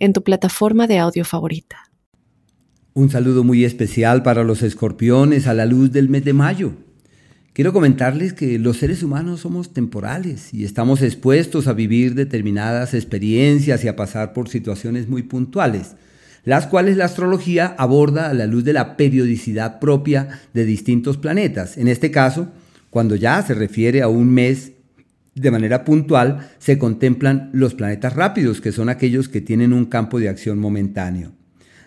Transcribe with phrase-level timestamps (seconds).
[0.00, 1.76] en tu plataforma de audio favorita.
[2.92, 6.72] Un saludo muy especial para los escorpiones a la luz del mes de mayo.
[7.52, 13.84] Quiero comentarles que los seres humanos somos temporales y estamos expuestos a vivir determinadas experiencias
[13.84, 15.94] y a pasar por situaciones muy puntuales,
[16.44, 21.76] las cuales la astrología aborda a la luz de la periodicidad propia de distintos planetas.
[21.76, 22.48] En este caso,
[22.88, 24.72] cuando ya se refiere a un mes
[25.34, 30.18] de manera puntual se contemplan los planetas rápidos, que son aquellos que tienen un campo
[30.18, 31.32] de acción momentáneo.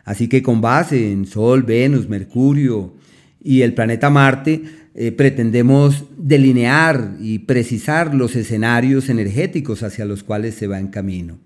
[0.06, 2.94] Así que con base en Sol, Venus, Mercurio
[3.42, 4.64] y el planeta Marte,
[4.96, 11.40] eh, pretendemos delinear y precisar los escenarios energéticos hacia los cuales se va en camino.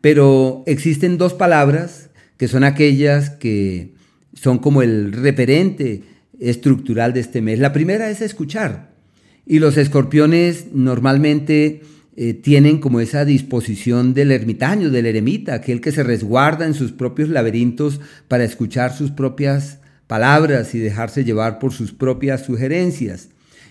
[0.00, 3.94] Pero existen dos palabras que son aquellas que
[4.34, 6.02] son como el referente
[6.38, 7.58] estructural de este mes.
[7.58, 8.95] La primera es escuchar.
[9.46, 11.82] Y los escorpiones normalmente
[12.16, 16.90] eh, tienen como esa disposición del ermitaño, del eremita, aquel que se resguarda en sus
[16.90, 23.28] propios laberintos para escuchar sus propias palabras y dejarse llevar por sus propias sugerencias.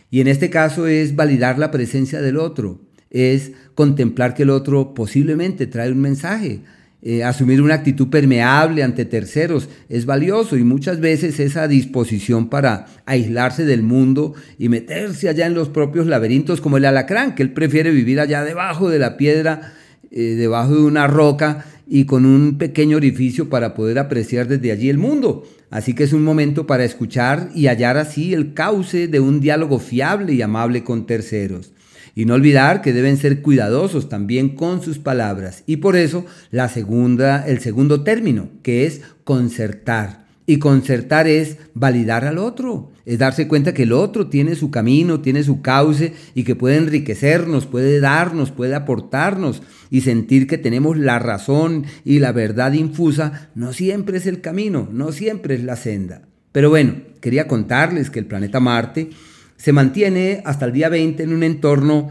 [0.10, 2.80] Y en este caso es validar la presencia del otro,
[3.10, 6.62] es contemplar que el otro posiblemente trae un mensaje,
[7.08, 12.88] eh, asumir una actitud permeable ante terceros es valioso y muchas veces esa disposición para
[13.06, 17.54] aislarse del mundo y meterse allá en los propios laberintos como el alacrán, que él
[17.54, 19.74] prefiere vivir allá debajo de la piedra,
[20.10, 24.90] eh, debajo de una roca y con un pequeño orificio para poder apreciar desde allí
[24.90, 25.44] el mundo.
[25.70, 29.78] Así que es un momento para escuchar y hallar así el cauce de un diálogo
[29.78, 31.72] fiable y amable con terceros.
[32.16, 35.64] Y no olvidar que deben ser cuidadosos también con sus palabras.
[35.68, 40.26] Y por eso la segunda, el segundo término, que es concertar.
[40.48, 45.20] Y concertar es validar al otro, es darse cuenta que el otro tiene su camino,
[45.20, 50.98] tiene su cauce y que puede enriquecernos, puede darnos, puede aportarnos y sentir que tenemos
[50.98, 55.76] la razón y la verdad infusa no siempre es el camino, no siempre es la
[55.76, 56.22] senda.
[56.52, 59.10] Pero bueno, quería contarles que el planeta Marte
[59.58, 62.10] se mantiene hasta el día 20 en un entorno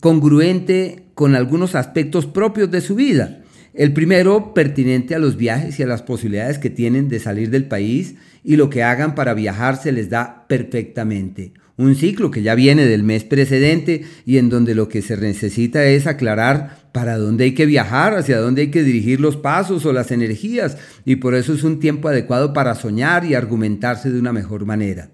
[0.00, 3.42] congruente con algunos aspectos propios de su vida.
[3.74, 7.66] El primero, pertinente a los viajes y a las posibilidades que tienen de salir del
[7.66, 11.52] país y lo que hagan para viajar se les da perfectamente.
[11.76, 15.84] Un ciclo que ya viene del mes precedente y en donde lo que se necesita
[15.84, 19.92] es aclarar para dónde hay que viajar, hacia dónde hay que dirigir los pasos o
[19.92, 24.32] las energías y por eso es un tiempo adecuado para soñar y argumentarse de una
[24.32, 25.10] mejor manera.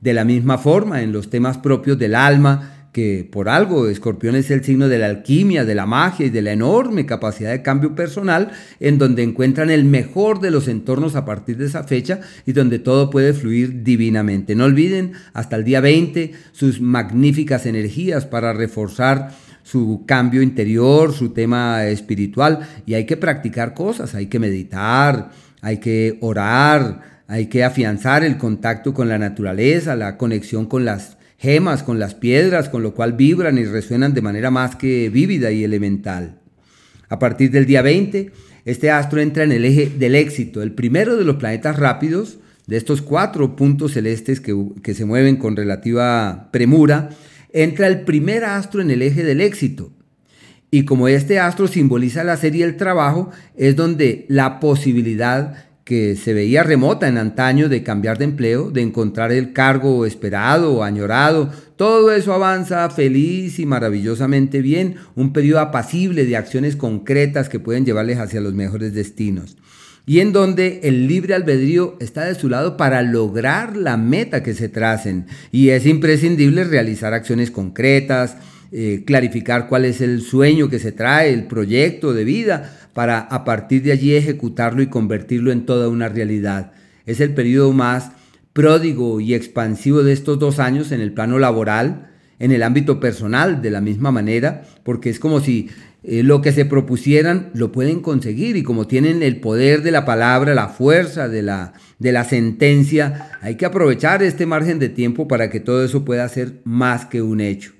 [0.00, 4.50] De la misma forma, en los temas propios del alma, que por algo Escorpión es
[4.50, 7.94] el signo de la alquimia, de la magia y de la enorme capacidad de cambio
[7.94, 8.50] personal,
[8.80, 12.78] en donde encuentran el mejor de los entornos a partir de esa fecha y donde
[12.78, 14.54] todo puede fluir divinamente.
[14.54, 19.32] No olviden hasta el día 20 sus magníficas energías para reforzar
[19.62, 25.30] su cambio interior, su tema espiritual y hay que practicar cosas, hay que meditar,
[25.60, 31.18] hay que orar, hay que afianzar el contacto con la naturaleza, la conexión con las
[31.36, 35.52] gemas, con las piedras, con lo cual vibran y resuenan de manera más que vívida
[35.52, 36.40] y elemental.
[37.10, 38.32] A partir del día 20,
[38.64, 42.78] este astro entra en el eje del éxito, el primero de los planetas rápidos, de
[42.78, 47.10] estos cuatro puntos celestes que, que se mueven con relativa premura,
[47.52, 49.92] entra el primer astro en el eje del éxito.
[50.70, 56.34] Y como este astro simboliza la serie el trabajo, es donde la posibilidad que se
[56.34, 61.50] veía remota en antaño de cambiar de empleo, de encontrar el cargo esperado o añorado,
[61.76, 67.86] todo eso avanza feliz y maravillosamente bien, un periodo apacible de acciones concretas que pueden
[67.86, 69.56] llevarles hacia los mejores destinos.
[70.04, 74.52] Y en donde el libre albedrío está de su lado para lograr la meta que
[74.52, 75.24] se tracen.
[75.52, 78.36] Y es imprescindible realizar acciones concretas,
[78.70, 83.44] eh, clarificar cuál es el sueño que se trae, el proyecto de vida, para a
[83.44, 86.72] partir de allí ejecutarlo y convertirlo en toda una realidad.
[87.06, 88.12] Es el periodo más
[88.52, 93.62] pródigo y expansivo de estos dos años en el plano laboral, en el ámbito personal
[93.62, 95.70] de la misma manera, porque es como si
[96.02, 100.04] eh, lo que se propusieran lo pueden conseguir y como tienen el poder de la
[100.04, 105.26] palabra, la fuerza de la, de la sentencia, hay que aprovechar este margen de tiempo
[105.26, 107.77] para que todo eso pueda ser más que un hecho.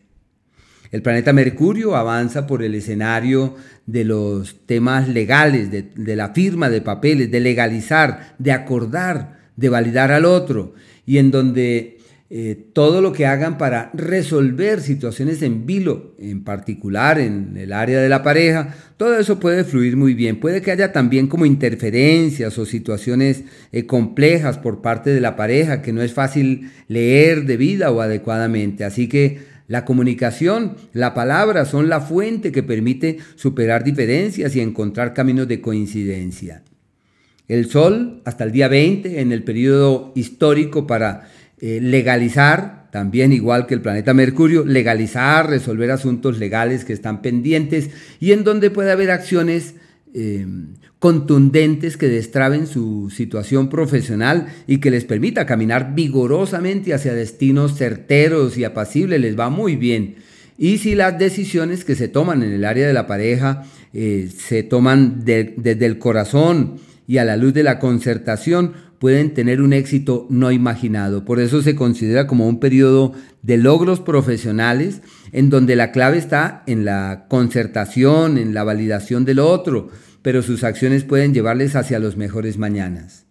[0.91, 3.57] El planeta Mercurio avanza por el escenario
[3.87, 10.13] de los temas legales, de, la firma de papeles, de legalizar, de acordar, de validar
[10.13, 10.75] al otro,
[11.05, 11.99] y en donde
[12.31, 18.01] eh, todo lo que hagan para resolver situaciones en vilo, en particular en el área
[18.01, 20.41] de la pareja, todo eso puede fluir muy bien.
[20.41, 25.81] Puede que haya también como interferencias o situaciones eh, complejas por parte de la pareja
[25.81, 28.85] que no es fácil leer de vida o adecuadamente.
[28.85, 35.13] Así que la comunicación, la palabra son la fuente que permite superar diferencias y encontrar
[35.13, 36.63] caminos de coincidencia.
[37.47, 41.29] El Sol, hasta el día 20, en el periodo histórico para
[41.61, 47.91] eh, legalizar, también igual que el planeta Mercurio, legalizar, resolver asuntos legales que están pendientes
[48.21, 49.75] y en donde puede haber acciones
[50.15, 50.47] eh,
[50.99, 58.59] contundentes que destraben su situación profesional y que les permita caminar vigorosamente hacia destinos certeros
[58.59, 60.17] y apacibles, les va muy bien.
[60.57, 63.65] Y si las decisiones que se toman en el área de la pareja
[63.95, 69.63] eh, se toman desde el corazón y a la luz de la concertación, pueden tener
[69.63, 71.25] un éxito no imaginado.
[71.25, 73.13] Por eso se considera como un periodo
[73.43, 75.03] de logros profesionales
[75.33, 79.91] en donde la clave está en la concertación, en la validación del otro,
[80.23, 83.25] pero sus acciones pueden llevarles hacia los mejores mañanas.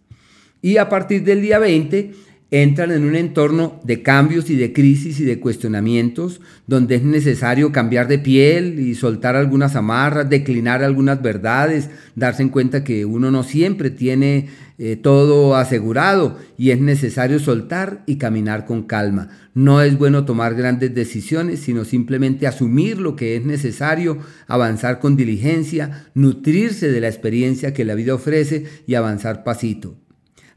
[0.61, 2.13] Y a partir del día 20
[2.49, 7.73] entran en un entorno de cambios y de crisis y de cuestionamientos, donde es necesario
[7.73, 13.31] cambiar de piel y soltar algunas amarras, declinar algunas verdades, darse en cuenta que uno
[13.31, 14.47] no siempre tiene
[14.77, 19.27] eh, todo asegurado y es necesario soltar y caminar con calma.
[19.53, 25.17] No es bueno tomar grandes decisiones, sino simplemente asumir lo que es necesario, avanzar con
[25.17, 29.97] diligencia, nutrirse de la experiencia que la vida ofrece y avanzar pasito.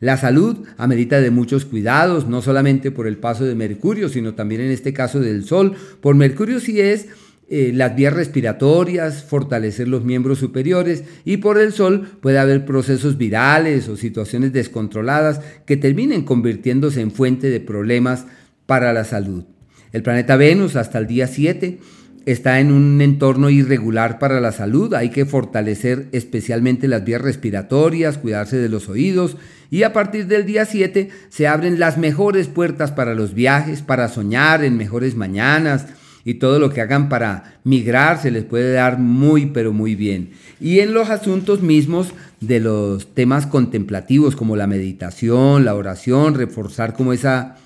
[0.01, 4.63] La salud amerita de muchos cuidados, no solamente por el paso de Mercurio, sino también
[4.63, 5.75] en este caso del Sol.
[6.01, 7.09] Por Mercurio sí es
[7.51, 13.19] eh, las vías respiratorias, fortalecer los miembros superiores y por el Sol puede haber procesos
[13.19, 18.25] virales o situaciones descontroladas que terminen convirtiéndose en fuente de problemas
[18.65, 19.45] para la salud.
[19.93, 21.79] El planeta Venus hasta el día 7
[22.27, 28.19] está en un entorno irregular para la salud, hay que fortalecer especialmente las vías respiratorias,
[28.19, 29.37] cuidarse de los oídos
[29.71, 34.09] y a partir del día 7 se abren las mejores puertas para los viajes, para
[34.09, 35.87] soñar en mejores mañanas
[36.25, 40.33] y todo lo que hagan para migrar se les puede dar muy pero muy bien.
[40.61, 46.93] Y en los asuntos mismos de los temas contemplativos como la meditación, la oración, reforzar
[46.95, 47.57] como esa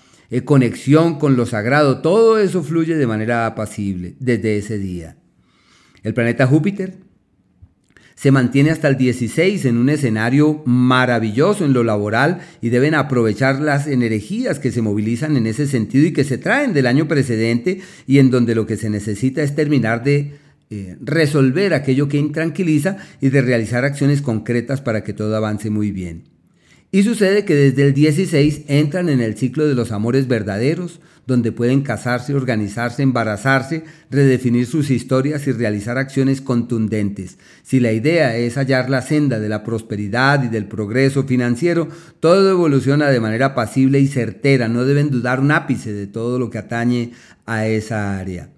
[0.42, 5.16] conexión con lo sagrado, todo eso fluye de manera apacible desde ese día.
[6.02, 6.94] El planeta Júpiter
[8.14, 13.60] se mantiene hasta el 16 en un escenario maravilloso en lo laboral y deben aprovechar
[13.60, 17.80] las energías que se movilizan en ese sentido y que se traen del año precedente
[18.06, 20.34] y en donde lo que se necesita es terminar de
[20.70, 25.90] eh, resolver aquello que intranquiliza y de realizar acciones concretas para que todo avance muy
[25.90, 26.33] bien.
[26.94, 31.50] Y sucede que desde el 16 entran en el ciclo de los amores verdaderos, donde
[31.50, 33.82] pueden casarse, organizarse, embarazarse,
[34.12, 37.36] redefinir sus historias y realizar acciones contundentes.
[37.64, 41.88] Si la idea es hallar la senda de la prosperidad y del progreso financiero,
[42.20, 44.68] todo evoluciona de manera pasible y certera.
[44.68, 47.10] No deben dudar un ápice de todo lo que atañe
[47.44, 48.50] a esa área.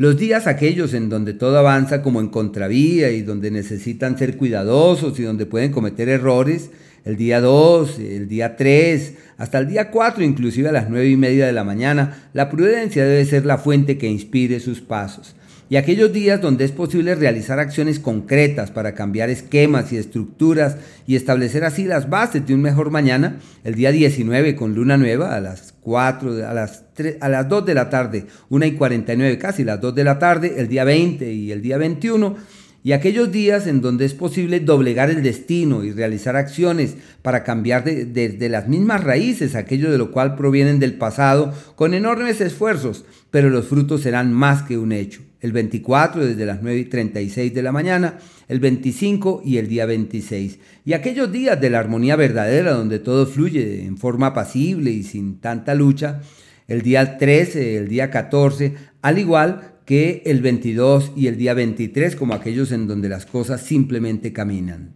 [0.00, 5.20] Los días aquellos en donde todo avanza como en contravía y donde necesitan ser cuidadosos
[5.20, 6.70] y donde pueden cometer errores,
[7.04, 11.18] el día 2, el día 3, hasta el día 4, inclusive a las 9 y
[11.18, 15.36] media de la mañana, la prudencia debe ser la fuente que inspire sus pasos.
[15.70, 21.14] Y aquellos días donde es posible realizar acciones concretas para cambiar esquemas y estructuras y
[21.14, 25.40] establecer así las bases de un mejor mañana, el día 19 con luna nueva a
[25.40, 26.86] las 4, a las,
[27.20, 30.54] a las 2 de la tarde, 1 y 49, casi las 2 de la tarde,
[30.58, 32.34] el día 20 y el día 21,
[32.82, 37.84] y aquellos días en donde es posible doblegar el destino y realizar acciones para cambiar
[37.84, 43.50] desde las mismas raíces aquello de lo cual provienen del pasado con enormes esfuerzos, pero
[43.50, 45.20] los frutos serán más que un hecho.
[45.40, 48.18] El 24 desde las 9 y 36 de la mañana,
[48.48, 50.58] el 25 y el día 26.
[50.84, 55.40] Y aquellos días de la armonía verdadera donde todo fluye en forma pasible y sin
[55.40, 56.20] tanta lucha,
[56.68, 62.14] el día 13, el día 14, al igual que el 22 y el día 23
[62.14, 64.94] como aquellos en donde las cosas simplemente caminan.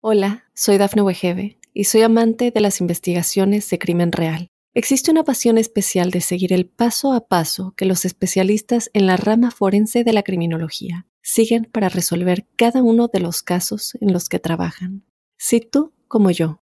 [0.00, 4.46] Hola, soy Dafne Wegebe y soy amante de las investigaciones de crimen real.
[4.72, 9.16] Existe una pasión especial de seguir el paso a paso que los especialistas en la
[9.16, 14.28] rama forense de la criminología siguen para resolver cada uno de los casos en los
[14.28, 15.02] que trabajan.
[15.38, 16.62] Si tú, como yo,